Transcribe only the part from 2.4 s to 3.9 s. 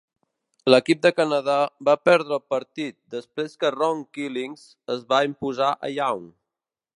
partit després que